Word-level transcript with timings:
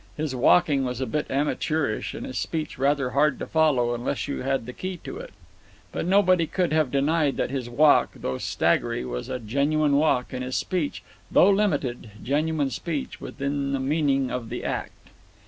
His 0.17 0.33
walking 0.33 0.83
was 0.83 0.99
a 0.99 1.05
bit 1.05 1.29
amateurish, 1.29 2.15
and 2.15 2.25
his 2.25 2.35
speech 2.39 2.79
rather 2.79 3.11
hard 3.11 3.37
to 3.37 3.45
follow 3.45 3.93
unless 3.93 4.27
you 4.27 4.41
had 4.41 4.65
the 4.65 4.73
key 4.73 4.97
to 5.03 5.19
it. 5.19 5.29
But 5.91 6.07
nobody 6.07 6.47
could 6.47 6.73
have 6.73 6.89
denied 6.89 7.37
that 7.37 7.51
his 7.51 7.69
walk, 7.69 8.09
though 8.15 8.39
staggery, 8.39 9.05
was 9.05 9.29
a 9.29 9.37
genuine 9.37 9.97
walk, 9.97 10.33
and 10.33 10.43
his 10.43 10.55
speech, 10.55 11.03
though 11.29 11.51
limited, 11.51 12.09
genuine 12.23 12.71
speech, 12.71 13.21
within 13.21 13.73
the 13.73 13.79
meaning 13.79 14.31
of 14.31 14.49
the 14.49 14.65
act. 14.65 15.09